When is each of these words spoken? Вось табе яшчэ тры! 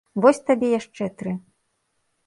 Вось 0.23 0.39
табе 0.47 0.67
яшчэ 0.79 1.11
тры! 1.21 1.37